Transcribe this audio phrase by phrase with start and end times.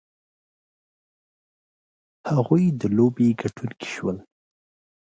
[2.31, 4.17] هغوی د لوبې ګټونکي شول.